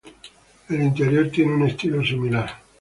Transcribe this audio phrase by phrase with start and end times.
[0.69, 2.55] El interior tiene un estilo similar.